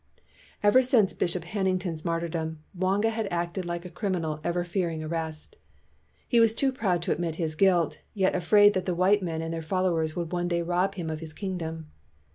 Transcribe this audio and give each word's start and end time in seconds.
Ever 0.63 0.81
since 0.81 1.13
Bishop 1.13 1.43
Hannington's 1.43 2.03
martyr 2.03 2.27
dom, 2.27 2.57
Mwanga 2.75 3.11
had 3.11 3.27
acted 3.31 3.65
like 3.65 3.85
a 3.85 3.89
criminal 3.91 4.39
ever 4.43 4.63
fearing 4.63 5.03
arrest. 5.03 5.57
He 6.27 6.39
was 6.39 6.55
too 6.55 6.71
proud 6.71 7.03
to 7.03 7.11
admit 7.11 7.35
his 7.35 7.53
guilt, 7.53 7.99
yet 8.15 8.33
afraid 8.33 8.73
that 8.73 8.87
the 8.87 8.95
white 8.95 9.21
men 9.21 9.43
and 9.43 9.53
their 9.53 9.61
followers 9.61 10.15
would 10.15 10.31
one 10.31 10.47
day 10.47 10.63
rob 10.63 10.95
him 10.95 11.11
of 11.11 11.19
232 11.19 11.19
STURDY 11.19 11.19
BLACK 11.19 11.19
CHRISTIANS 11.19 11.21
his 11.21 11.33
kingdom. 11.33 11.91